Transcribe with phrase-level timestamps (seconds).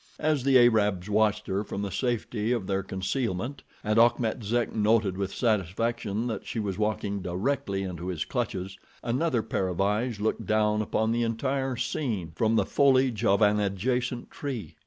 [0.17, 5.15] As the Arabs watched her from the safety of their concealment, and Achmet Zek noted
[5.15, 10.47] with satisfaction that she was walking directly into his clutches, another pair of eyes looked
[10.47, 14.73] down upon the entire scene from the foliage of an adjacent tree.